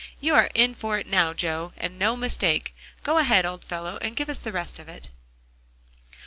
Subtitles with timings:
[0.19, 2.73] "You are in for it now, Joe, and no mistake.
[3.03, 5.09] Go ahead, old fellow, and give us the rest of it."